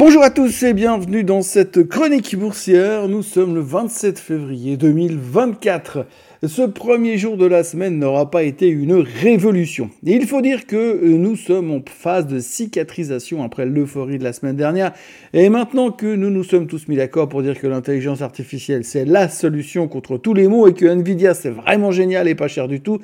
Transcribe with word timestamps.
Bonjour 0.00 0.22
à 0.22 0.30
tous 0.30 0.62
et 0.62 0.72
bienvenue 0.72 1.24
dans 1.24 1.42
cette 1.42 1.86
chronique 1.86 2.34
boursière. 2.34 3.06
Nous 3.06 3.22
sommes 3.22 3.54
le 3.54 3.60
27 3.60 4.18
février 4.18 4.78
2024. 4.78 6.06
Ce 6.42 6.62
premier 6.62 7.18
jour 7.18 7.36
de 7.36 7.44
la 7.44 7.62
semaine 7.62 7.98
n'aura 7.98 8.30
pas 8.30 8.44
été 8.44 8.68
une 8.68 8.94
révolution. 8.94 9.90
Il 10.02 10.26
faut 10.26 10.40
dire 10.40 10.66
que 10.66 10.76
euh, 10.76 11.18
nous 11.18 11.36
sommes 11.36 11.70
en 11.70 11.82
phase 11.86 12.26
de 12.26 12.40
cicatrisation 12.40 13.42
après 13.42 13.66
l'euphorie 13.66 14.16
de 14.16 14.24
la 14.24 14.32
semaine 14.32 14.56
dernière. 14.56 14.94
Et 15.34 15.50
maintenant 15.50 15.90
que 15.90 16.14
nous 16.14 16.30
nous 16.30 16.44
sommes 16.44 16.66
tous 16.66 16.88
mis 16.88 16.96
d'accord 16.96 17.28
pour 17.28 17.42
dire 17.42 17.60
que 17.60 17.66
l'intelligence 17.66 18.22
artificielle 18.22 18.84
c'est 18.84 19.04
la 19.04 19.28
solution 19.28 19.86
contre 19.86 20.16
tous 20.16 20.32
les 20.32 20.48
maux 20.48 20.66
et 20.66 20.72
que 20.72 20.86
Nvidia 20.86 21.34
c'est 21.34 21.50
vraiment 21.50 21.90
génial 21.90 22.26
et 22.26 22.34
pas 22.34 22.48
cher 22.48 22.68
du 22.68 22.80
tout, 22.80 23.00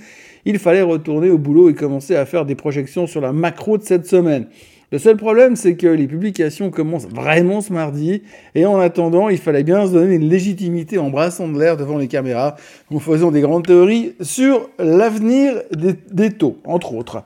il 0.47 0.59
fallait 0.59 0.81
retourner 0.81 1.29
au 1.29 1.37
boulot 1.37 1.69
et 1.69 1.75
commencer 1.75 2.17
à 2.17 2.25
faire 2.25 2.47
des 2.47 2.55
projections 2.55 3.07
sur 3.07 3.21
la 3.21 3.35
macro 3.35 3.77
de 3.77 3.83
cette 3.83 4.07
semaine. 4.07 4.47
Le 4.93 4.99
seul 4.99 5.17
problème, 5.17 5.57
c'est 5.57 5.75
que 5.75 5.89
les 5.89 6.07
publications 6.07 6.71
commencent 6.71 7.09
vraiment 7.09 7.61
ce 7.61 7.73
mardi, 7.73 8.23
et 8.55 8.67
en 8.67 8.79
attendant, 8.79 9.29
il 9.29 9.39
fallait 9.39 9.65
bien 9.65 9.85
se 9.85 9.93
donner 9.93 10.15
une 10.15 10.29
légitimité 10.29 10.99
en 10.99 11.11
brassant 11.11 11.49
de 11.49 11.59
l'air 11.59 11.77
devant 11.77 11.99
les 11.99 12.07
caméras, 12.07 12.55
en 12.95 13.01
faisant 13.01 13.33
des 13.33 13.41
grandes 13.41 13.67
théories 13.67 14.15
sur 14.21 14.71
l'avenir 14.79 15.55
des, 15.73 16.31
taux, 16.31 16.59
entre 16.65 16.95
autres. 16.95 17.25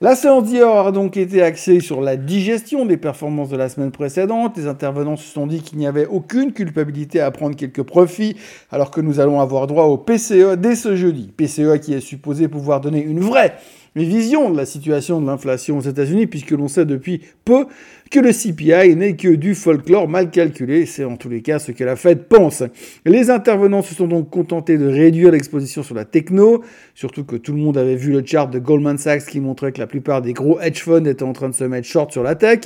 La 0.00 0.16
séance 0.16 0.44
d'hier 0.44 0.68
a 0.68 0.90
donc 0.90 1.16
été 1.16 1.40
axée 1.40 1.78
sur 1.78 2.00
la 2.00 2.16
digestion 2.16 2.84
des 2.84 2.96
performances 2.96 3.48
de 3.48 3.56
la 3.56 3.68
semaine 3.68 3.92
précédente. 3.92 4.56
Les 4.56 4.66
intervenants 4.66 5.16
se 5.16 5.32
sont 5.32 5.46
dit 5.46 5.60
qu'il 5.60 5.78
n'y 5.78 5.86
avait 5.86 6.06
aucune 6.06 6.52
culpabilité 6.52 7.20
à 7.20 7.30
prendre 7.30 7.54
quelques 7.54 7.82
profits, 7.82 8.36
alors 8.72 8.90
que 8.90 9.00
nous 9.00 9.20
allons 9.20 9.40
avoir 9.40 9.68
droit 9.68 9.84
au 9.84 9.98
PCE 9.98 10.56
dès 10.56 10.74
ce 10.74 10.96
jeudi. 10.96 11.32
PCE 11.36 11.78
qui 11.80 11.94
est 11.94 12.00
supposé 12.00 12.48
pouvoir 12.48 12.80
donner 12.80 13.02
une 13.02 13.20
vraie 13.20 13.54
vision 14.02 14.50
de 14.50 14.56
la 14.56 14.66
situation 14.66 15.20
de 15.20 15.26
l'inflation 15.26 15.78
aux 15.78 15.82
États-Unis, 15.82 16.26
puisque 16.26 16.50
l'on 16.50 16.68
sait 16.68 16.84
depuis 16.84 17.22
peu 17.44 17.66
que 18.10 18.20
le 18.20 18.32
CPI 18.32 18.96
n'est 18.96 19.16
que 19.16 19.28
du 19.28 19.54
folklore 19.54 20.08
mal 20.08 20.30
calculé. 20.30 20.86
C'est 20.86 21.04
en 21.04 21.16
tous 21.16 21.28
les 21.28 21.42
cas 21.42 21.58
ce 21.58 21.72
que 21.72 21.84
la 21.84 21.96
Fed 21.96 22.24
pense. 22.28 22.62
Les 23.04 23.30
intervenants 23.30 23.82
se 23.82 23.94
sont 23.94 24.08
donc 24.08 24.30
contentés 24.30 24.78
de 24.78 24.86
réduire 24.86 25.32
l'exposition 25.32 25.82
sur 25.82 25.94
la 25.94 26.04
techno, 26.04 26.64
surtout 26.94 27.24
que 27.24 27.36
tout 27.36 27.52
le 27.52 27.58
monde 27.58 27.76
avait 27.76 27.96
vu 27.96 28.12
le 28.12 28.22
chart 28.24 28.50
de 28.50 28.58
Goldman 28.58 28.98
Sachs 28.98 29.26
qui 29.26 29.40
montrait 29.40 29.72
que 29.72 29.80
la 29.80 29.86
plupart 29.86 30.22
des 30.22 30.32
gros 30.32 30.60
hedge 30.60 30.82
funds 30.82 31.04
étaient 31.04 31.22
en 31.22 31.32
train 31.32 31.48
de 31.48 31.54
se 31.54 31.64
mettre 31.64 31.86
short 31.86 32.12
sur 32.12 32.22
la 32.22 32.34
tech. 32.34 32.60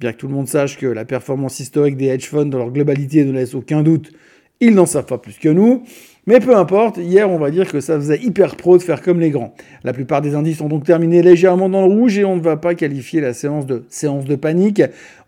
Bien 0.00 0.12
que 0.12 0.18
tout 0.18 0.26
le 0.26 0.34
monde 0.34 0.48
sache 0.48 0.78
que 0.78 0.86
la 0.86 1.04
performance 1.04 1.60
historique 1.60 1.96
des 1.96 2.06
hedge 2.06 2.26
funds 2.26 2.46
dans 2.46 2.58
leur 2.58 2.70
globalité 2.70 3.24
ne 3.24 3.32
laisse 3.32 3.54
aucun 3.54 3.82
doute, 3.82 4.12
ils 4.60 4.74
n'en 4.74 4.86
savent 4.86 5.06
pas 5.06 5.18
plus 5.18 5.38
que 5.38 5.48
nous. 5.48 5.84
Mais 6.28 6.38
peu 6.38 6.54
importe, 6.54 6.98
hier 6.98 7.28
on 7.28 7.36
va 7.36 7.50
dire 7.50 7.68
que 7.68 7.80
ça 7.80 7.96
faisait 7.96 8.20
hyper 8.22 8.54
pro 8.54 8.78
de 8.78 8.82
faire 8.84 9.02
comme 9.02 9.18
les 9.18 9.30
grands. 9.30 9.56
La 9.82 9.92
plupart 9.92 10.22
des 10.22 10.36
indices 10.36 10.60
ont 10.60 10.68
donc 10.68 10.84
terminé 10.84 11.20
légèrement 11.20 11.68
dans 11.68 11.84
le 11.84 11.92
rouge 11.92 12.16
et 12.16 12.24
on 12.24 12.36
ne 12.36 12.40
va 12.40 12.56
pas 12.56 12.76
qualifier 12.76 13.20
la 13.20 13.34
séance 13.34 13.66
de 13.66 13.82
séance 13.88 14.24
de 14.24 14.36
panique. 14.36 14.82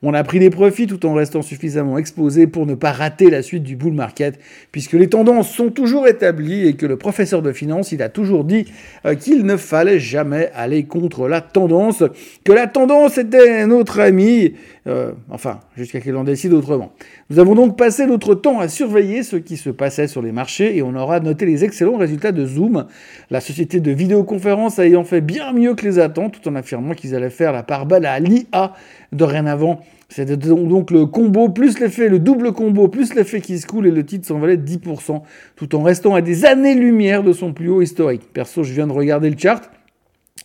On 0.04 0.14
a 0.14 0.22
pris 0.22 0.38
des 0.38 0.50
profits 0.50 0.86
tout 0.86 1.04
en 1.04 1.14
restant 1.14 1.42
suffisamment 1.42 1.98
exposé 1.98 2.46
pour 2.46 2.64
ne 2.64 2.76
pas 2.76 2.92
rater 2.92 3.28
la 3.28 3.42
suite 3.42 3.64
du 3.64 3.74
bull 3.74 3.94
market 3.94 4.38
puisque 4.70 4.92
les 4.92 5.08
tendances 5.08 5.50
sont 5.50 5.70
toujours 5.70 6.06
établies 6.06 6.68
et 6.68 6.74
que 6.74 6.86
le 6.86 6.96
professeur 6.96 7.42
de 7.42 7.50
finance 7.50 7.90
il 7.90 8.00
a 8.00 8.08
toujours 8.08 8.44
dit 8.44 8.66
euh, 9.04 9.16
qu'il 9.16 9.44
ne 9.44 9.56
fallait 9.56 9.98
jamais 9.98 10.52
aller 10.54 10.84
contre 10.84 11.26
la 11.26 11.40
tendance, 11.40 12.04
que 12.44 12.52
la 12.52 12.68
tendance 12.68 13.18
était 13.18 13.66
notre 13.66 13.98
ami, 13.98 14.52
euh, 14.86 15.10
enfin 15.28 15.58
jusqu'à 15.76 16.00
qu'elle 16.00 16.16
en 16.16 16.24
décide 16.24 16.52
autrement. 16.52 16.92
Nous 17.30 17.40
avons 17.40 17.56
donc 17.56 17.76
passé 17.76 18.06
notre 18.06 18.36
temps 18.36 18.60
à 18.60 18.68
surveiller 18.68 19.24
ce 19.24 19.34
qui 19.34 19.56
se 19.56 19.70
passait 19.70 20.06
sur 20.06 20.22
les 20.22 20.30
marchés 20.30 20.76
et 20.76 20.83
on 20.84 20.94
aura 20.94 21.20
noté 21.20 21.46
les 21.46 21.64
excellents 21.64 21.96
résultats 21.96 22.32
de 22.32 22.46
Zoom, 22.46 22.86
la 23.30 23.40
société 23.40 23.80
de 23.80 23.90
vidéoconférence 23.90 24.78
ayant 24.78 25.04
fait 25.04 25.20
bien 25.20 25.52
mieux 25.52 25.74
que 25.74 25.84
les 25.84 25.98
attentes, 25.98 26.40
tout 26.40 26.48
en 26.48 26.54
affirmant 26.54 26.94
qu'ils 26.94 27.14
allaient 27.14 27.30
faire 27.30 27.52
la 27.52 27.62
part 27.62 27.86
belle 27.86 28.06
à 28.06 28.20
l'IA 28.20 28.72
dorénavant. 29.12 29.80
C'était 30.08 30.36
donc 30.36 30.90
le 30.90 31.06
combo 31.06 31.48
plus 31.48 31.80
l'effet, 31.80 32.08
le 32.08 32.18
double 32.18 32.52
combo 32.52 32.88
plus 32.88 33.14
l'effet 33.14 33.40
qui 33.40 33.58
se 33.58 33.66
coule 33.66 33.86
et 33.86 33.90
le 33.90 34.04
titre 34.04 34.26
s'envolait 34.28 34.56
de 34.56 34.64
10%, 34.64 35.22
tout 35.56 35.74
en 35.74 35.82
restant 35.82 36.14
à 36.14 36.20
des 36.20 36.44
années-lumière 36.44 37.22
de 37.22 37.32
son 37.32 37.52
plus 37.52 37.68
haut 37.68 37.82
historique. 37.82 38.32
Perso, 38.32 38.62
je 38.62 38.72
viens 38.72 38.86
de 38.86 38.92
regarder 38.92 39.30
le 39.30 39.36
chart. 39.36 39.62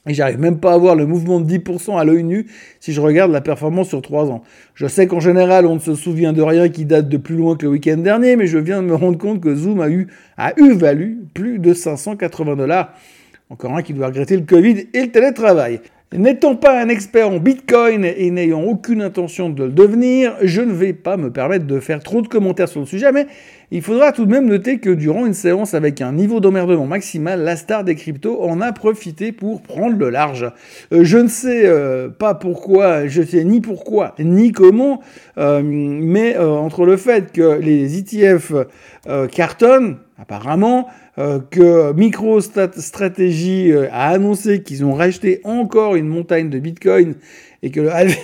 Et 0.08 0.14
j'arrive 0.14 0.40
même 0.40 0.60
pas 0.60 0.74
à 0.74 0.78
voir 0.78 0.96
le 0.96 1.06
mouvement 1.06 1.40
de 1.40 1.52
10% 1.52 2.00
à 2.00 2.04
l'œil 2.04 2.24
nu 2.24 2.48
si 2.80 2.94
je 2.94 3.02
regarde 3.02 3.32
la 3.32 3.42
performance 3.42 3.90
sur 3.90 4.02
3 4.02 4.32
ans. 4.32 4.44
Je 4.74 4.88
sais 4.88 5.08
qu'en 5.08 5.20
général, 5.20 5.66
on 5.66 5.76
ne 5.76 5.80
se 5.80 5.94
souvient 5.94 6.34
de 6.34 6.42
rien 6.42 6.70
qui 6.70 6.86
date 6.86 7.10
de 7.10 7.18
plus 7.18 7.36
loin 7.36 7.58
que 7.58 7.66
le 7.66 7.72
week-end 7.74 7.98
dernier, 7.98 8.36
mais 8.36 8.48
je 8.48 8.58
viens 8.58 8.82
de 8.82 8.88
me 8.88 8.96
rendre 8.96 9.18
compte 9.18 9.42
que 9.42 9.54
Zoom 9.54 9.82
a 9.82 9.90
eu, 9.90 10.08
a 10.38 10.58
eu 10.60 10.74
valu 10.74 11.20
plus 11.34 11.60
de 11.60 11.74
580 11.74 12.56
dollars. 12.56 12.94
Encore 13.50 13.76
un 13.76 13.82
qui 13.82 13.94
doit 13.94 14.08
regretter 14.08 14.38
le 14.38 14.44
Covid 14.44 14.88
et 14.94 15.02
le 15.02 15.12
télétravail. 15.12 15.82
N'étant 16.12 16.56
pas 16.56 16.82
un 16.82 16.90
expert 16.90 17.30
en 17.30 17.38
Bitcoin 17.38 18.04
et 18.04 18.32
n'ayant 18.32 18.64
aucune 18.64 19.04
intention 19.04 19.52
de 19.52 19.66
le 19.66 19.70
devenir, 19.70 20.34
je 20.42 20.62
ne 20.62 20.72
vais 20.72 20.94
pas 20.94 21.18
me 21.18 21.32
permettre 21.32 21.68
de 21.68 21.80
faire 21.80 22.02
trop 22.02 22.24
de 22.24 22.28
commentaires 22.28 22.68
sur 22.68 22.80
le 22.80 22.88
sujet, 22.88 23.12
mais 23.12 23.28
il 23.70 23.84
faudra 23.84 24.12
tout 24.12 24.26
de 24.26 24.32
même 24.32 24.48
noter 24.48 24.80
que 24.80 24.90
durant 24.90 25.28
une 25.28 25.36
séance 25.36 25.76
avec 25.76 26.02
un 26.02 26.12
niveau 26.14 26.40
d'emmerdement 26.40 26.88
maximal, 26.88 27.44
la 27.44 27.56
star 27.56 27.84
des 27.84 27.94
cryptos 27.94 28.42
en 28.42 28.60
a 28.60 28.72
profité 28.72 29.32
pour 29.32 29.62
prendre 29.62 30.00
le 30.00 30.10
large. 30.10 30.52
Euh, 30.92 31.04
je 31.04 31.20
ne 31.20 31.28
sais 31.28 31.68
euh, 31.68 32.10
pas 32.10 32.34
pourquoi, 32.34 33.06
je 33.06 33.22
sais 33.22 33.44
ni 33.44 33.62
pourquoi 33.62 34.16
ni 34.18 34.52
comment, 34.52 35.02
euh, 35.38 35.62
mais 35.64 36.36
entre 36.40 36.86
le 36.88 36.98
fait 36.98 37.32
que 37.32 37.60
les 37.60 38.00
ETF 38.00 38.54
cartonnent, 39.32 39.98
apparemment, 40.20 40.88
que 41.16 41.94
MicroStrategy 41.94 43.74
a 43.92 44.10
annoncé 44.10 44.62
qu'ils 44.64 44.84
ont 44.86 44.94
racheté 44.94 45.42
encore 45.44 45.96
une 45.96 46.08
montagne 46.08 46.50
de 46.50 46.60
Bitcoin 46.60 47.16
et 47.64 47.72
que 47.72 47.82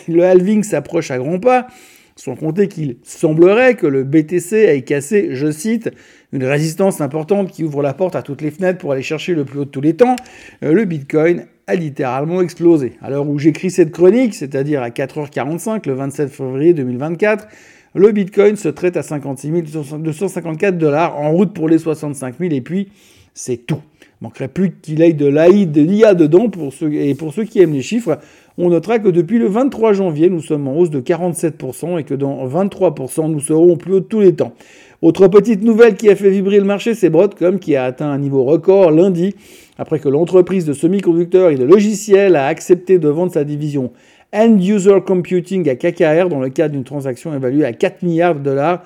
le 0.08 0.24
halving 0.24 0.64
s'approche 0.64 1.12
à 1.12 1.18
grands 1.18 1.40
pas, 1.40 1.68
sans 2.16 2.36
compter 2.36 2.68
qu'il 2.68 2.98
semblerait 3.04 3.76
que 3.76 3.88
le 3.88 4.04
BTC 4.04 4.56
ait 4.56 4.82
cassé, 4.84 5.30
je 5.32 5.52
cite, 5.52 5.92
une 6.32 6.46
résistance 6.46 7.02
importante 7.02 7.52
qui 7.52 7.64
ouvre 7.64 7.82
la 7.82 7.94
porte 7.94 8.16
à 8.16 8.22
toutes 8.22 8.42
les 8.42 8.52
fenêtres 8.52 8.80
pour 8.80 8.94
aller 8.94 9.02
chercher 9.02 9.34
le 9.34 9.44
plus 9.44 9.60
haut 9.60 9.66
de 9.66 9.70
tous 9.70 9.82
les 9.82 9.96
temps, 9.96 10.16
euh, 10.64 10.72
le 10.74 10.86
Bitcoin 10.86 11.46
a 11.68 11.76
littéralement 11.76 12.42
explosé. 12.42 12.94
À 13.02 13.10
l'heure 13.10 13.28
où 13.28 13.38
j'écris 13.38 13.72
cette 13.72 13.92
chronique, 13.92 14.34
c'est-à-dire 14.34 14.82
à 14.82 14.90
4h45 14.90 15.88
le 15.88 15.94
27 15.94 16.30
février 16.30 16.74
2024, 16.74 17.48
le 17.96 18.12
Bitcoin 18.12 18.58
se 18.58 18.68
traite 18.68 18.98
à 18.98 19.04
56 19.04 19.52
254 20.00 20.78
dollars 20.78 21.18
en 21.18 21.32
route 21.32 21.54
pour 21.54 21.70
les 21.70 21.78
65 21.78 22.36
000 22.40 22.54
et 22.54 22.62
puis 22.62 22.90
c'est 23.34 23.66
tout. 23.66 23.82
Manquerait 24.22 24.48
plus 24.48 24.72
qu'il 24.82 25.02
aille 25.02 25.14
de 25.14 25.26
l'AI, 25.26 25.66
de 25.66 25.82
l'IA 25.82 26.14
dedans 26.14 26.50
pour 26.50 26.74
ceux, 26.74 26.94
et 26.94 27.16
pour 27.16 27.34
ceux 27.34 27.44
qui 27.44 27.60
aiment 27.60 27.74
les 27.74 27.82
chiffres, 27.82 28.20
on 28.58 28.70
notera 28.70 29.00
que 29.00 29.10
depuis 29.10 29.40
le 29.40 29.48
23 29.48 29.94
janvier, 29.94 30.30
nous 30.30 30.42
sommes 30.42 30.68
en 30.68 30.78
hausse 30.78 30.90
de 30.90 31.02
47% 31.02 32.00
et 32.00 32.04
que 32.04 32.14
dans 32.14 32.48
23%, 32.48 33.30
nous 33.30 33.42
serons 33.42 33.74
au 33.74 33.76
plus 33.76 33.94
haut 33.94 34.00
de 34.00 34.06
tous 34.06 34.22
les 34.22 34.34
temps. 34.34 34.54
Autre 35.02 35.28
petite 35.28 35.64
nouvelle 35.64 35.96
qui 35.96 36.10
a 36.10 36.16
fait 36.16 36.30
vibrer 36.30 36.58
le 36.58 36.64
marché, 36.64 36.96
c'est 36.96 37.10
Broadcom 37.10 37.60
qui 37.60 37.76
a 37.76 37.84
atteint 37.84 38.10
un 38.10 38.18
niveau 38.18 38.44
record 38.46 38.92
lundi 38.92 39.36
après 39.78 40.00
que 40.00 40.08
l'entreprise 40.08 40.66
de 40.66 40.74
semi-conducteurs 40.74 41.50
et 41.50 41.56
de 41.56 41.66
logiciels 41.66 42.38
a 42.38 42.48
accepté 42.48 42.98
de 42.98 43.10
vendre 43.10 43.34
sa 43.34 43.44
division 43.44 43.92
End 44.34 44.58
User 44.60 44.98
Computing 45.06 45.70
à 45.70 45.76
KKR 45.76 46.30
dans 46.30 46.40
le 46.40 46.50
cadre 46.50 46.74
d'une 46.74 46.84
transaction 46.84 47.34
évaluée 47.34 47.66
à 47.66 47.74
4 47.74 48.04
milliards 48.04 48.36
de 48.36 48.42
dollars. 48.42 48.84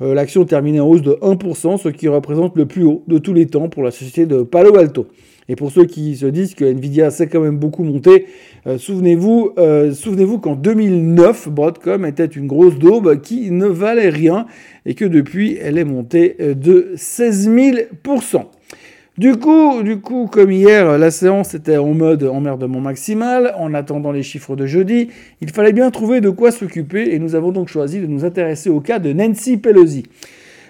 Euh, 0.00 0.14
l'action 0.14 0.44
terminait 0.44 0.80
en 0.80 0.88
hausse 0.88 1.02
de 1.02 1.12
1%, 1.12 1.78
ce 1.78 1.88
qui 1.88 2.08
représente 2.08 2.56
le 2.56 2.66
plus 2.66 2.84
haut 2.84 3.02
de 3.06 3.18
tous 3.18 3.34
les 3.34 3.46
temps 3.46 3.68
pour 3.68 3.82
la 3.82 3.90
société 3.90 4.26
de 4.26 4.42
Palo 4.42 4.76
Alto. 4.76 5.06
Et 5.48 5.56
pour 5.56 5.70
ceux 5.70 5.84
qui 5.84 6.16
se 6.16 6.26
disent 6.26 6.54
que 6.54 6.64
Nvidia 6.64 7.10
s'est 7.10 7.26
quand 7.26 7.40
même 7.40 7.58
beaucoup 7.58 7.84
monté, 7.84 8.26
euh, 8.66 8.78
souvenez-vous, 8.78 9.52
euh, 9.58 9.92
souvenez-vous 9.92 10.38
qu'en 10.38 10.54
2009, 10.54 11.48
Broadcom 11.48 12.04
était 12.06 12.26
une 12.26 12.46
grosse 12.46 12.78
daube 12.78 13.20
qui 13.20 13.50
ne 13.50 13.66
valait 13.66 14.08
rien 14.08 14.46
et 14.86 14.94
que 14.94 15.04
depuis, 15.04 15.58
elle 15.60 15.78
est 15.78 15.84
montée 15.84 16.36
de 16.38 16.92
16 16.96 17.50
000%. 17.50 18.44
Du 19.18 19.36
coup, 19.36 19.82
du 19.82 20.00
coup, 20.00 20.26
comme 20.26 20.50
hier, 20.50 20.96
la 20.96 21.10
séance 21.10 21.52
était 21.52 21.76
en 21.76 21.92
mode 21.92 22.22
emmerdement 22.22 22.80
maximal, 22.80 23.54
en 23.58 23.74
attendant 23.74 24.10
les 24.10 24.22
chiffres 24.22 24.56
de 24.56 24.64
jeudi, 24.64 25.08
il 25.42 25.50
fallait 25.50 25.74
bien 25.74 25.90
trouver 25.90 26.22
de 26.22 26.30
quoi 26.30 26.50
s'occuper 26.50 27.14
et 27.14 27.18
nous 27.18 27.34
avons 27.34 27.52
donc 27.52 27.68
choisi 27.68 28.00
de 28.00 28.06
nous 28.06 28.24
intéresser 28.24 28.70
au 28.70 28.80
cas 28.80 28.98
de 28.98 29.12
Nancy 29.12 29.58
Pelosi. 29.58 30.04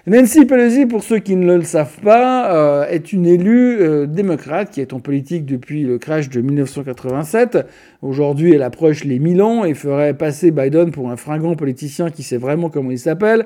Nancy 0.05 0.43
Pelosi, 0.43 0.85
pour 0.85 1.01
ceux 1.01 1.19
qui 1.19 1.37
ne 1.37 1.55
le 1.55 1.63
savent 1.63 2.01
pas, 2.01 2.53
euh, 2.53 2.85
est 2.89 3.13
une 3.13 3.25
élue 3.25 3.77
euh, 3.79 4.05
démocrate 4.05 4.69
qui 4.69 4.81
est 4.81 4.91
en 4.91 4.99
politique 4.99 5.45
depuis 5.45 5.83
le 5.83 5.97
crash 5.97 6.27
de 6.27 6.41
1987. 6.41 7.59
Aujourd'hui, 8.01 8.51
elle 8.51 8.63
approche 8.63 9.05
les 9.05 9.17
1000 9.17 9.41
ans 9.41 9.63
et 9.63 9.73
ferait 9.73 10.13
passer 10.13 10.51
Biden 10.51 10.91
pour 10.91 11.09
un 11.09 11.15
fringant 11.15 11.55
politicien 11.55 12.09
qui 12.09 12.21
sait 12.21 12.35
vraiment 12.35 12.69
comment 12.69 12.91
il 12.91 12.99
s'appelle. 12.99 13.45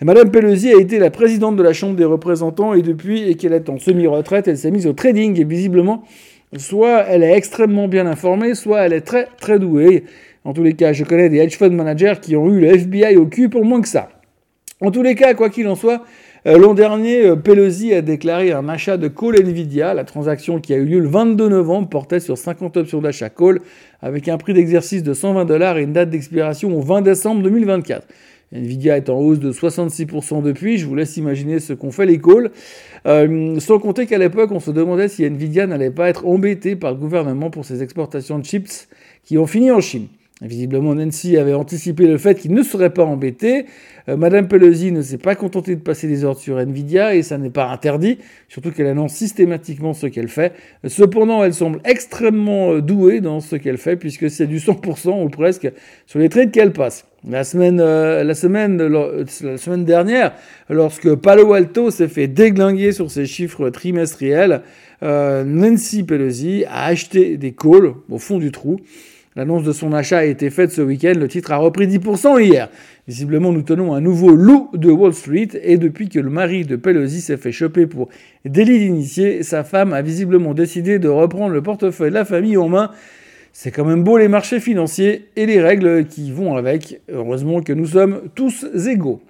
Madame 0.00 0.32
Pelosi 0.32 0.74
a 0.74 0.80
été 0.80 0.98
la 0.98 1.10
présidente 1.10 1.54
de 1.54 1.62
la 1.62 1.72
Chambre 1.72 1.94
des 1.94 2.04
représentants 2.04 2.74
et 2.74 2.82
depuis 2.82 3.22
et 3.30 3.36
qu'elle 3.36 3.52
est 3.52 3.70
en 3.70 3.78
semi-retraite, 3.78 4.48
elle 4.48 4.58
s'est 4.58 4.72
mise 4.72 4.88
au 4.88 4.94
trading 4.94 5.40
et 5.40 5.44
visiblement, 5.44 6.02
soit 6.56 7.04
elle 7.08 7.22
est 7.22 7.36
extrêmement 7.36 7.86
bien 7.86 8.08
informée, 8.08 8.56
soit 8.56 8.80
elle 8.80 8.92
est 8.92 9.02
très 9.02 9.28
très 9.40 9.60
douée. 9.60 10.02
En 10.44 10.52
tous 10.52 10.64
les 10.64 10.72
cas, 10.72 10.92
je 10.92 11.04
connais 11.04 11.28
des 11.28 11.38
hedge 11.38 11.56
fund 11.56 11.70
managers 11.70 12.14
qui 12.20 12.34
ont 12.34 12.52
eu 12.52 12.58
le 12.58 12.74
FBI 12.74 13.16
au 13.16 13.26
cul 13.26 13.48
pour 13.48 13.64
moins 13.64 13.80
que 13.80 13.86
ça. 13.86 14.08
En 14.82 14.90
tous 14.90 15.02
les 15.02 15.14
cas, 15.14 15.32
quoi 15.34 15.48
qu'il 15.48 15.68
en 15.68 15.76
soit, 15.76 16.02
Euh, 16.44 16.58
l'an 16.58 16.74
dernier, 16.74 17.24
euh, 17.24 17.36
Pelosi 17.36 17.94
a 17.94 18.02
déclaré 18.02 18.50
un 18.50 18.68
achat 18.68 18.96
de 18.96 19.06
call 19.06 19.36
Nvidia. 19.38 19.94
La 19.94 20.02
transaction 20.02 20.60
qui 20.60 20.74
a 20.74 20.76
eu 20.76 20.84
lieu 20.84 20.98
le 20.98 21.06
22 21.06 21.48
novembre 21.48 21.88
portait 21.88 22.18
sur 22.18 22.36
50 22.36 22.76
options 22.78 23.00
d'achat 23.00 23.30
call 23.30 23.60
avec 24.00 24.26
un 24.26 24.38
prix 24.38 24.52
d'exercice 24.52 25.04
de 25.04 25.14
120 25.14 25.44
dollars 25.44 25.78
et 25.78 25.84
une 25.84 25.92
date 25.92 26.10
d'expiration 26.10 26.76
au 26.76 26.80
20 26.80 27.02
décembre 27.02 27.44
2024. 27.44 28.08
Nvidia 28.50 28.96
est 28.96 29.08
en 29.08 29.20
hausse 29.20 29.38
de 29.38 29.52
66% 29.52 30.42
depuis, 30.42 30.78
je 30.78 30.86
vous 30.86 30.96
laisse 30.96 31.16
imaginer 31.16 31.60
ce 31.60 31.74
qu'ont 31.74 31.92
fait 31.92 32.06
les 32.06 32.20
calls. 32.20 32.50
Euh, 33.06 33.60
sans 33.60 33.78
compter 33.78 34.06
qu'à 34.06 34.18
l'époque, 34.18 34.50
on 34.50 34.58
se 34.58 34.72
demandait 34.72 35.06
si 35.06 35.22
Nvidia 35.22 35.68
n'allait 35.68 35.92
pas 35.92 36.08
être 36.08 36.26
embêté 36.26 36.74
par 36.74 36.90
le 36.90 36.96
gouvernement 36.96 37.50
pour 37.50 37.64
ses 37.64 37.84
exportations 37.84 38.40
de 38.40 38.44
chips 38.44 38.88
qui 39.22 39.38
ont 39.38 39.46
fini 39.46 39.70
en 39.70 39.80
Chine. 39.80 40.08
Visiblement, 40.44 40.96
Nancy 40.96 41.36
avait 41.36 41.54
anticipé 41.54 42.08
le 42.08 42.18
fait 42.18 42.34
qu'il 42.34 42.52
ne 42.52 42.64
serait 42.64 42.90
pas 42.90 43.04
embêté. 43.04 43.66
Euh, 44.08 44.16
Madame 44.16 44.48
Pelosi 44.48 44.90
ne 44.90 45.00
s'est 45.00 45.18
pas 45.18 45.36
contentée 45.36 45.76
de 45.76 45.80
passer 45.80 46.08
des 46.08 46.24
ordres 46.24 46.40
sur 46.40 46.58
Nvidia 46.58 47.14
et 47.14 47.22
ça 47.22 47.38
n'est 47.38 47.50
pas 47.50 47.68
interdit, 47.68 48.18
surtout 48.48 48.72
qu'elle 48.72 48.88
annonce 48.88 49.12
systématiquement 49.12 49.94
ce 49.94 50.08
qu'elle 50.08 50.26
fait. 50.26 50.52
Cependant, 50.84 51.44
elle 51.44 51.54
semble 51.54 51.80
extrêmement 51.84 52.72
euh, 52.72 52.82
douée 52.82 53.20
dans 53.20 53.38
ce 53.38 53.54
qu'elle 53.54 53.78
fait 53.78 53.94
puisque 53.94 54.28
c'est 54.30 54.48
du 54.48 54.58
100% 54.58 55.24
ou 55.24 55.28
presque 55.28 55.70
sur 56.06 56.18
les 56.18 56.28
trades 56.28 56.50
qu'elle 56.50 56.72
passe. 56.72 57.06
La 57.28 57.44
semaine, 57.44 57.78
euh, 57.80 58.24
la, 58.24 58.34
semaine, 58.34 58.78
la 58.78 59.56
semaine 59.58 59.84
dernière, 59.84 60.34
lorsque 60.68 61.14
Palo 61.14 61.52
Alto 61.52 61.92
s'est 61.92 62.08
fait 62.08 62.26
déglinguer 62.26 62.90
sur 62.90 63.12
ses 63.12 63.26
chiffres 63.26 63.70
trimestriels, 63.70 64.62
Nancy 65.02 66.04
Pelosi 66.04 66.64
a 66.68 66.84
acheté 66.84 67.36
des 67.36 67.50
calls 67.50 67.94
au 68.08 68.18
fond 68.18 68.38
du 68.38 68.52
trou. 68.52 68.78
L'annonce 69.34 69.64
de 69.64 69.72
son 69.72 69.94
achat 69.94 70.18
a 70.18 70.24
été 70.24 70.50
faite 70.50 70.72
ce 70.72 70.82
week-end. 70.82 71.14
Le 71.16 71.26
titre 71.26 71.52
a 71.52 71.56
repris 71.56 71.86
10% 71.86 72.42
hier. 72.42 72.68
Visiblement, 73.08 73.50
nous 73.50 73.62
tenons 73.62 73.94
un 73.94 74.00
nouveau 74.02 74.30
loup 74.30 74.68
de 74.74 74.90
Wall 74.90 75.14
Street. 75.14 75.48
Et 75.62 75.78
depuis 75.78 76.10
que 76.10 76.18
le 76.18 76.28
mari 76.28 76.66
de 76.66 76.76
Pelosi 76.76 77.22
s'est 77.22 77.38
fait 77.38 77.52
choper 77.52 77.86
pour 77.86 78.10
délit 78.44 78.78
d'initié, 78.78 79.42
sa 79.42 79.64
femme 79.64 79.94
a 79.94 80.02
visiblement 80.02 80.52
décidé 80.52 80.98
de 80.98 81.08
reprendre 81.08 81.54
le 81.54 81.62
portefeuille 81.62 82.10
de 82.10 82.14
la 82.14 82.26
famille 82.26 82.58
en 82.58 82.68
main. 82.68 82.90
C'est 83.54 83.70
quand 83.70 83.86
même 83.86 84.04
beau 84.04 84.18
les 84.18 84.28
marchés 84.28 84.60
financiers 84.60 85.28
et 85.36 85.46
les 85.46 85.62
règles 85.62 86.04
qui 86.06 86.30
vont 86.30 86.54
avec. 86.56 87.00
Heureusement 87.10 87.62
que 87.62 87.72
nous 87.72 87.86
sommes 87.86 88.22
tous 88.34 88.66
égaux. 88.86 89.22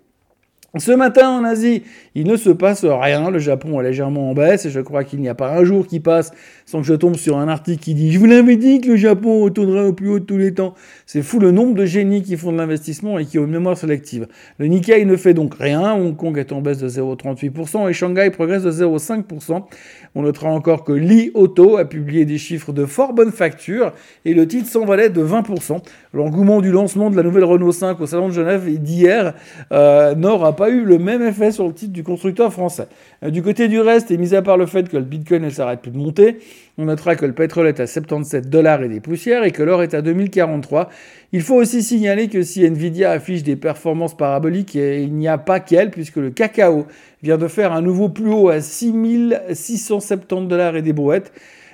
Ce 0.78 0.90
matin 0.90 1.28
en 1.28 1.44
Asie, 1.44 1.82
il 2.14 2.26
ne 2.26 2.36
se 2.38 2.48
passe 2.48 2.86
rien. 2.86 3.30
Le 3.30 3.38
Japon 3.38 3.78
est 3.78 3.84
légèrement 3.84 4.30
en 4.30 4.32
baisse 4.32 4.64
et 4.64 4.70
je 4.70 4.80
crois 4.80 5.04
qu'il 5.04 5.20
n'y 5.20 5.28
a 5.28 5.34
pas 5.34 5.52
un 5.54 5.64
jour 5.64 5.86
qui 5.86 6.00
passe 6.00 6.30
sans 6.64 6.80
que 6.80 6.86
je 6.86 6.94
tombe 6.94 7.16
sur 7.16 7.36
un 7.36 7.48
article 7.48 7.82
qui 7.82 7.92
dit 7.92 8.10
Je 8.10 8.18
vous 8.18 8.24
l'avais 8.24 8.56
dit 8.56 8.80
que 8.80 8.88
le 8.88 8.96
Japon 8.96 9.42
retournerait 9.42 9.84
au 9.88 9.92
plus 9.92 10.08
haut 10.08 10.18
de 10.18 10.24
tous 10.24 10.38
les 10.38 10.54
temps. 10.54 10.72
C'est 11.04 11.20
fou 11.20 11.38
le 11.40 11.50
nombre 11.50 11.74
de 11.74 11.84
génies 11.84 12.22
qui 12.22 12.38
font 12.38 12.52
de 12.52 12.56
l'investissement 12.56 13.18
et 13.18 13.26
qui 13.26 13.38
ont 13.38 13.44
une 13.44 13.50
mémoire 13.50 13.76
sélective. 13.76 14.28
Le 14.56 14.66
Nikkei 14.66 15.04
ne 15.04 15.16
fait 15.16 15.34
donc 15.34 15.54
rien. 15.56 15.92
Hong 15.92 16.16
Kong 16.16 16.38
est 16.38 16.52
en 16.52 16.62
baisse 16.62 16.78
de 16.78 16.88
0,38% 16.88 17.90
et 17.90 17.92
Shanghai 17.92 18.30
progresse 18.30 18.62
de 18.62 18.72
0,5%. 18.72 19.64
On 20.14 20.22
notera 20.22 20.48
encore 20.48 20.84
que 20.84 20.92
Li 20.92 21.30
Auto 21.34 21.76
a 21.76 21.84
publié 21.84 22.24
des 22.24 22.38
chiffres 22.38 22.72
de 22.72 22.86
fort 22.86 23.12
bonne 23.12 23.32
facture 23.32 23.92
et 24.24 24.32
le 24.32 24.48
titre 24.48 24.68
s'envalait 24.68 25.10
de 25.10 25.22
20%. 25.22 25.82
L'engouement 26.14 26.62
du 26.62 26.70
lancement 26.70 27.10
de 27.10 27.16
la 27.16 27.22
nouvelle 27.22 27.44
Renault 27.44 27.72
5 27.72 28.00
au 28.00 28.06
Salon 28.06 28.28
de 28.28 28.32
Genève 28.32 28.70
d'hier 28.78 29.34
euh, 29.72 30.14
n'aura 30.14 30.56
pas 30.56 30.61
eu 30.70 30.84
le 30.84 30.98
même 30.98 31.22
effet 31.22 31.52
sur 31.52 31.66
le 31.66 31.72
titre 31.72 31.92
du 31.92 32.02
constructeur 32.02 32.52
français. 32.52 32.86
Euh, 33.24 33.30
du 33.30 33.42
côté 33.42 33.68
du 33.68 33.80
reste, 33.80 34.10
et 34.10 34.16
mis 34.16 34.34
à 34.34 34.42
part 34.42 34.56
le 34.56 34.66
fait 34.66 34.88
que 34.88 34.96
le 34.96 35.02
Bitcoin 35.02 35.42
ne 35.42 35.50
s'arrête 35.50 35.80
plus 35.80 35.90
de 35.90 35.98
monter, 35.98 36.38
on 36.78 36.84
notera 36.86 37.16
que 37.16 37.26
le 37.26 37.32
pétrole 37.32 37.66
est 37.68 37.80
à 37.80 37.86
77 37.86 38.48
dollars 38.48 38.82
et 38.82 38.88
des 38.88 39.00
poussières 39.00 39.44
et 39.44 39.50
que 39.50 39.62
l'or 39.62 39.82
est 39.82 39.94
à 39.94 40.02
2043. 40.02 40.88
Il 41.32 41.42
faut 41.42 41.56
aussi 41.56 41.82
signaler 41.82 42.28
que 42.28 42.42
si 42.42 42.64
Nvidia 42.64 43.10
affiche 43.10 43.42
des 43.42 43.56
performances 43.56 44.16
paraboliques, 44.16 44.74
il 44.74 45.12
n'y 45.14 45.28
a 45.28 45.38
pas 45.38 45.60
qu'elle, 45.60 45.90
puisque 45.90 46.16
le 46.16 46.30
cacao 46.30 46.86
vient 47.22 47.38
de 47.38 47.48
faire 47.48 47.72
un 47.72 47.82
nouveau 47.82 48.08
plus 48.08 48.32
haut 48.32 48.48
à 48.48 48.60
6670 48.60 50.46
dollars 50.48 50.76
et 50.76 50.82
des 50.82 50.92
brouettes. 50.92 51.32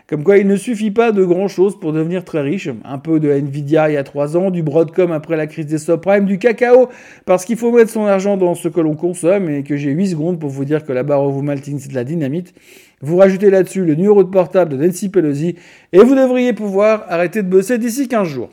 Comme 0.08 0.24
quoi, 0.24 0.38
il 0.38 0.46
ne 0.46 0.56
suffit 0.56 0.90
pas 0.90 1.12
de 1.12 1.22
grand 1.22 1.48
chose 1.48 1.78
pour 1.78 1.92
devenir 1.92 2.24
très 2.24 2.40
riche. 2.40 2.70
Un 2.82 2.96
peu 2.96 3.20
de 3.20 3.28
Nvidia 3.28 3.90
il 3.90 3.92
y 3.92 3.96
a 3.98 4.04
3 4.04 4.38
ans, 4.38 4.50
du 4.50 4.62
Broadcom 4.62 5.12
après 5.12 5.36
la 5.36 5.46
crise 5.46 5.66
des 5.66 5.76
subprimes, 5.76 6.24
du 6.24 6.38
cacao, 6.38 6.88
parce 7.26 7.44
qu'il 7.44 7.58
faut 7.58 7.70
mettre 7.70 7.90
son 7.90 8.06
argent 8.06 8.38
dans 8.38 8.54
ce 8.54 8.68
que 8.68 8.80
l'on 8.80 8.94
consomme 8.94 9.50
et 9.50 9.62
que 9.64 9.76
j'ai 9.76 9.90
8 9.90 10.08
secondes 10.08 10.40
pour 10.40 10.48
vous 10.48 10.64
dire 10.64 10.86
que 10.86 10.92
la 10.92 11.02
barre 11.02 11.24
au 11.24 11.42
Maltine, 11.42 11.78
c'est 11.78 11.90
de 11.90 11.94
la 11.94 12.04
dynamite. 12.04 12.54
Vous 13.02 13.18
rajoutez 13.18 13.50
là-dessus 13.50 13.84
le 13.84 13.96
numéro 13.96 14.24
de 14.24 14.30
portable 14.30 14.78
de 14.78 14.82
Nancy 14.82 15.10
Pelosi 15.10 15.56
et 15.92 15.98
vous 15.98 16.14
devriez 16.14 16.54
pouvoir 16.54 17.04
arrêter 17.10 17.42
de 17.42 17.48
bosser 17.48 17.76
d'ici 17.76 18.08
15 18.08 18.28
jours. 18.28 18.48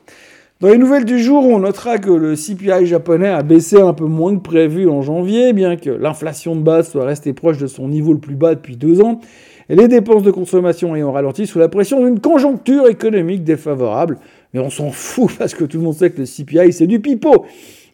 Dans 0.60 0.68
les 0.68 0.78
nouvelles 0.78 1.06
du 1.06 1.20
jour, 1.20 1.46
on 1.46 1.60
notera 1.60 2.00
que 2.00 2.12
le 2.12 2.36
CPI 2.36 2.86
japonais 2.86 3.30
a 3.30 3.44
baissé 3.44 3.80
un 3.80 3.94
peu 3.94 4.06
moins 4.06 4.36
que 4.36 4.42
prévu 4.42 4.90
en 4.90 5.02
janvier, 5.02 5.54
bien 5.54 5.78
que 5.78 5.90
l'inflation 5.90 6.56
de 6.56 6.62
base 6.62 6.90
soit 6.92 7.06
restée 7.06 7.32
proche 7.32 7.58
de 7.58 7.68
son 7.68 7.88
niveau 7.88 8.12
le 8.12 8.20
plus 8.20 8.36
bas 8.36 8.56
depuis 8.56 8.76
deux 8.76 9.02
ans, 9.02 9.22
les 9.70 9.88
dépenses 9.88 10.24
de 10.24 10.32
consommation 10.32 10.96
ayant 10.96 11.12
ralenti 11.12 11.48
sous 11.48 11.60
la 11.60 11.70
pression 11.70 12.04
d'une 12.04 12.20
conjoncture 12.20 12.88
économique 12.88 13.44
défavorable. 13.44 14.18
Mais 14.54 14.60
on 14.60 14.70
s'en 14.70 14.92
fout 14.92 15.32
parce 15.38 15.54
que 15.54 15.64
tout 15.64 15.78
le 15.78 15.84
monde 15.84 15.96
sait 15.96 16.12
que 16.12 16.22
le 16.22 16.26
CPI 16.26 16.74
c'est 16.74 16.88
du 16.88 17.00
pipeau. 17.00 17.46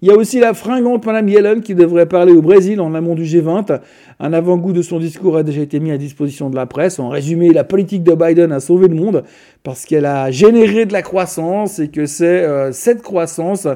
Il 0.04 0.08
y 0.08 0.12
a 0.12 0.16
aussi 0.16 0.40
la 0.40 0.56
fringante 0.56 1.06
Madame 1.06 1.30
Yellen 1.30 1.62
qui 1.62 1.76
devrait 1.76 2.08
parler 2.08 2.34
au 2.34 2.42
Brésil 2.42 2.82
en 2.82 2.96
amont 2.96 3.14
du 3.14 3.24
G20. 3.24 3.82
Un 4.20 4.34
avant-goût 4.34 4.74
de 4.74 4.82
son 4.82 4.98
discours 4.98 5.38
a 5.38 5.44
déjà 5.44 5.62
été 5.62 5.80
mis 5.80 5.92
à 5.92 5.98
disposition 6.00 6.50
de 6.50 6.56
la 6.56 6.66
presse. 6.66 6.98
En 6.98 7.10
résumé, 7.10 7.50
la 7.50 7.64
politique 7.64 8.02
de 8.02 8.16
Biden 8.16 8.52
a 8.52 8.60
sauvé 8.60 8.88
le 8.88 8.96
monde 8.96 9.24
parce 9.62 9.86
qu'elle 9.86 10.08
a 10.08 10.32
généré 10.32 10.88
de 10.88 10.94
la 10.94 11.04
croissance 11.04 11.78
et 11.78 11.90
que 11.90 12.08
c'est 12.08 12.26
euh, 12.26 12.72
cette 12.72 13.04
croissance 13.04 13.68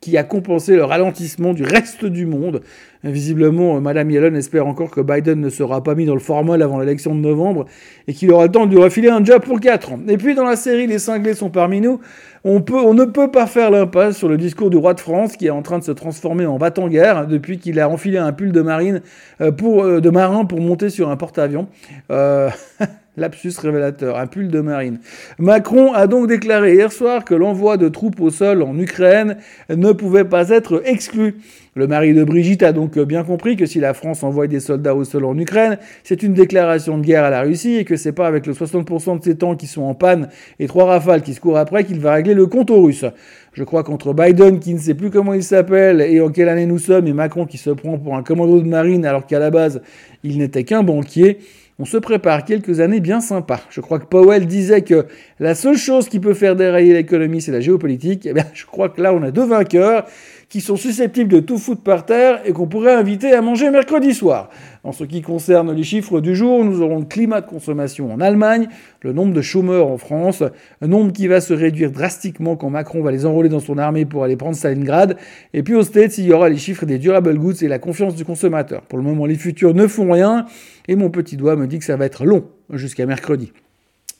qui 0.00 0.16
a 0.16 0.22
compensé 0.22 0.76
le 0.76 0.84
ralentissement 0.84 1.52
du 1.52 1.64
reste 1.64 2.04
du 2.04 2.26
monde. 2.26 2.60
Visiblement, 3.04 3.76
euh, 3.76 3.80
Madame 3.80 4.10
Yellen 4.10 4.36
espère 4.36 4.66
encore 4.66 4.90
que 4.90 5.00
Biden 5.00 5.40
ne 5.40 5.50
sera 5.50 5.82
pas 5.82 5.94
mis 5.94 6.04
dans 6.04 6.14
le 6.14 6.20
formol 6.20 6.60
avant 6.62 6.80
l'élection 6.80 7.14
de 7.14 7.20
novembre 7.20 7.66
et 8.06 8.12
qu'il 8.12 8.30
aura 8.32 8.46
le 8.46 8.52
temps 8.52 8.66
de 8.66 8.72
lui 8.72 8.82
refiler 8.82 9.08
un 9.08 9.24
job 9.24 9.42
pour 9.42 9.60
4 9.60 9.92
ans. 9.92 10.00
Et 10.08 10.16
puis 10.16 10.34
dans 10.34 10.44
la 10.44 10.56
série 10.56 10.86
Les 10.86 10.98
cinglés 10.98 11.34
sont 11.34 11.50
parmi 11.50 11.80
nous, 11.80 12.00
on, 12.44 12.60
peut, 12.60 12.78
on 12.78 12.94
ne 12.94 13.04
peut 13.04 13.30
pas 13.30 13.46
faire 13.46 13.70
l'impasse 13.70 14.16
sur 14.16 14.28
le 14.28 14.36
discours 14.36 14.70
du 14.70 14.76
roi 14.76 14.94
de 14.94 15.00
France 15.00 15.36
qui 15.36 15.46
est 15.46 15.50
en 15.50 15.62
train 15.62 15.78
de 15.78 15.84
se 15.84 15.92
transformer 15.92 16.46
en 16.46 16.58
battant-guerre 16.58 17.26
depuis 17.26 17.58
qu'il 17.58 17.78
a 17.80 17.88
enfilé 17.88 18.18
un 18.18 18.32
pull 18.32 18.52
de 18.52 18.62
marine 18.62 19.00
euh, 19.40 19.52
pour, 19.52 19.84
euh, 19.84 20.00
de 20.00 20.10
marin 20.10 20.44
pour 20.44 20.60
monter 20.60 20.90
sur 20.90 21.08
un 21.10 21.16
porte-avions. 21.16 21.68
Lapsus 23.18 23.52
révélateur, 23.60 24.16
un 24.16 24.26
pull 24.26 24.48
de 24.48 24.60
marine. 24.60 25.00
Macron 25.38 25.92
a 25.92 26.06
donc 26.06 26.28
déclaré 26.28 26.74
hier 26.74 26.92
soir 26.92 27.24
que 27.24 27.34
l'envoi 27.34 27.76
de 27.76 27.88
troupes 27.88 28.20
au 28.20 28.30
sol 28.30 28.62
en 28.62 28.78
Ukraine 28.78 29.36
ne 29.68 29.92
pouvait 29.92 30.24
pas 30.24 30.48
être 30.50 30.82
exclu. 30.86 31.36
Le 31.74 31.86
mari 31.86 32.12
de 32.12 32.24
Brigitte 32.24 32.62
a 32.64 32.72
donc 32.72 32.98
bien 32.98 33.22
compris 33.22 33.56
que 33.56 33.66
si 33.66 33.78
la 33.78 33.94
France 33.94 34.24
envoie 34.24 34.46
des 34.48 34.58
soldats 34.58 34.94
au 34.94 35.04
sol 35.04 35.24
en 35.24 35.38
Ukraine, 35.38 35.78
c'est 36.02 36.22
une 36.22 36.34
déclaration 36.34 36.98
de 36.98 37.04
guerre 37.04 37.24
à 37.24 37.30
la 37.30 37.42
Russie 37.42 37.76
et 37.76 37.84
que 37.84 37.96
c'est 37.96 38.12
pas 38.12 38.26
avec 38.26 38.46
le 38.46 38.52
60% 38.52 39.18
de 39.18 39.24
ses 39.24 39.36
tanks 39.36 39.58
qui 39.58 39.66
sont 39.66 39.82
en 39.82 39.94
panne 39.94 40.28
et 40.58 40.66
trois 40.66 40.86
rafales 40.86 41.22
qui 41.22 41.34
se 41.34 41.40
courent 41.40 41.58
après 41.58 41.84
qu'il 41.84 42.00
va 42.00 42.14
régler 42.14 42.34
le 42.34 42.46
compte 42.46 42.70
aux 42.70 42.82
Russes. 42.82 43.04
Je 43.52 43.64
crois 43.64 43.82
qu'entre 43.82 44.12
Biden, 44.12 44.60
qui 44.60 44.74
ne 44.74 44.78
sait 44.78 44.94
plus 44.94 45.10
comment 45.10 45.34
il 45.34 45.42
s'appelle 45.42 46.00
et 46.00 46.20
en 46.20 46.30
quelle 46.30 46.48
année 46.48 46.66
nous 46.66 46.78
sommes, 46.78 47.06
et 47.06 47.12
Macron 47.12 47.46
qui 47.46 47.58
se 47.58 47.70
prend 47.70 47.98
pour 47.98 48.16
un 48.16 48.22
commando 48.22 48.60
de 48.60 48.68
marine 48.68 49.04
alors 49.04 49.26
qu'à 49.26 49.38
la 49.38 49.50
base, 49.50 49.80
il 50.22 50.38
n'était 50.38 50.64
qu'un 50.64 50.82
banquier, 50.82 51.38
on 51.78 51.84
se 51.84 51.96
prépare 51.96 52.44
quelques 52.44 52.80
années 52.80 53.00
bien 53.00 53.20
sympas. 53.20 53.60
Je 53.70 53.80
crois 53.80 54.00
que 54.00 54.06
Powell 54.06 54.46
disait 54.46 54.82
que 54.82 55.06
la 55.38 55.54
seule 55.54 55.76
chose 55.76 56.08
qui 56.08 56.18
peut 56.18 56.34
faire 56.34 56.56
dérailler 56.56 56.92
l'économie, 56.92 57.40
c'est 57.40 57.52
la 57.52 57.60
géopolitique. 57.60 58.26
Eh 58.26 58.32
bien, 58.32 58.46
je 58.52 58.66
crois 58.66 58.88
que 58.88 59.00
là, 59.00 59.14
on 59.14 59.22
a 59.22 59.30
deux 59.30 59.46
vainqueurs 59.46 60.04
qui 60.48 60.62
sont 60.62 60.76
susceptibles 60.76 61.30
de 61.30 61.40
tout 61.40 61.58
foutre 61.58 61.82
par 61.82 62.06
terre 62.06 62.40
et 62.46 62.52
qu'on 62.52 62.66
pourrait 62.66 62.94
inviter 62.94 63.32
à 63.32 63.42
manger 63.42 63.70
mercredi 63.70 64.14
soir. 64.14 64.48
En 64.82 64.92
ce 64.92 65.04
qui 65.04 65.20
concerne 65.20 65.72
les 65.72 65.82
chiffres 65.82 66.20
du 66.20 66.34
jour, 66.34 66.64
nous 66.64 66.80
aurons 66.80 67.00
le 67.00 67.04
climat 67.04 67.42
de 67.42 67.46
consommation 67.46 68.10
en 68.12 68.20
Allemagne, 68.20 68.68
le 69.02 69.12
nombre 69.12 69.34
de 69.34 69.42
chômeurs 69.42 69.88
en 69.88 69.98
France, 69.98 70.42
un 70.80 70.86
nombre 70.86 71.12
qui 71.12 71.26
va 71.26 71.42
se 71.42 71.52
réduire 71.52 71.90
drastiquement 71.90 72.56
quand 72.56 72.70
Macron 72.70 73.02
va 73.02 73.12
les 73.12 73.26
enrôler 73.26 73.50
dans 73.50 73.60
son 73.60 73.76
armée 73.76 74.06
pour 74.06 74.24
aller 74.24 74.36
prendre 74.36 74.56
Stalingrad, 74.56 75.16
et 75.52 75.62
puis 75.62 75.74
aux 75.74 75.82
States, 75.82 76.16
il 76.16 76.24
y 76.24 76.32
aura 76.32 76.48
les 76.48 76.56
chiffres 76.56 76.86
des 76.86 76.98
durable 76.98 77.36
goods 77.36 77.62
et 77.62 77.68
la 77.68 77.78
confiance 77.78 78.14
du 78.14 78.24
consommateur. 78.24 78.82
Pour 78.82 78.98
le 78.98 79.04
moment, 79.04 79.26
les 79.26 79.36
futurs 79.36 79.74
ne 79.74 79.86
font 79.86 80.10
rien, 80.10 80.46
et 80.86 80.96
mon 80.96 81.10
petit 81.10 81.36
doigt 81.36 81.56
me 81.56 81.66
dit 81.66 81.78
que 81.78 81.84
ça 81.84 81.96
va 81.96 82.06
être 82.06 82.24
long 82.24 82.44
jusqu'à 82.72 83.04
mercredi. 83.04 83.52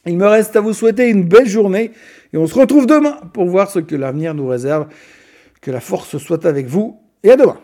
Il 0.07 0.17
me 0.17 0.27
reste 0.27 0.57
à 0.57 0.61
vous 0.61 0.73
souhaiter 0.73 1.09
une 1.09 1.25
belle 1.25 1.49
journée 1.49 1.91
et 2.33 2.37
on 2.39 2.47
se 2.47 2.55
retrouve 2.55 2.87
demain 2.87 3.19
pour 3.33 3.47
voir 3.47 3.71
ce 3.71 3.79
que 3.79 3.95
l'avenir 3.95 4.33
nous 4.35 4.47
réserve. 4.47 4.87
Que 5.61 5.71
la 5.71 5.81
force 5.81 6.19
soit 6.19 6.47
avec 6.47 6.67
vous 6.67 7.01
et 7.23 7.31
à 7.31 7.37
demain. 7.37 7.59